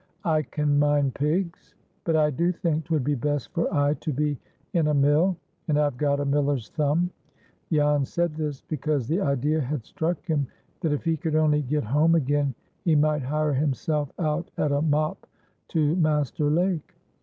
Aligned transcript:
"I 0.25 0.41
can 0.41 0.79
mind 0.79 1.13
pigs; 1.13 1.75
but 2.05 2.15
I 2.15 2.31
do 2.31 2.51
think 2.51 2.85
'twould 2.85 3.03
be 3.03 3.13
best 3.13 3.53
for 3.53 3.71
I 3.71 3.93
to 3.93 4.11
be 4.11 4.39
in 4.73 4.87
a 4.87 4.95
mill, 4.95 5.37
and 5.67 5.77
I've 5.77 5.95
got 5.97 6.19
a 6.19 6.25
miller's 6.25 6.69
thumb." 6.69 7.11
Jan 7.71 8.03
said 8.05 8.33
this 8.35 8.61
because 8.61 9.07
the 9.07 9.21
idea 9.21 9.61
had 9.61 9.85
struck 9.85 10.19
him 10.25 10.47
that 10.79 10.91
if 10.91 11.03
he 11.05 11.17
could 11.17 11.35
only 11.35 11.61
get 11.61 11.83
home 11.83 12.15
again 12.15 12.55
he 12.83 12.95
might 12.95 13.21
hire 13.21 13.53
himself 13.53 14.11
out 14.17 14.49
at 14.57 14.71
a 14.71 14.81
mop 14.81 15.27
to 15.67 15.95
Master 15.97 16.49
Lake. 16.49 16.95